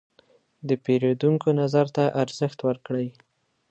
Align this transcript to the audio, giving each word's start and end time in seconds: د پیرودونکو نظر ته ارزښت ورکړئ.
د 0.67 0.69
پیرودونکو 0.83 1.47
نظر 1.61 1.85
ته 1.95 2.03
ارزښت 2.21 2.59
ورکړئ. 2.67 3.07